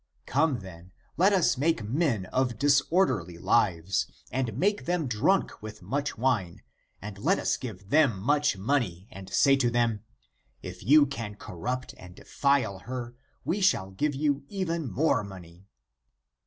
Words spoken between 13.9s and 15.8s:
give you even more money.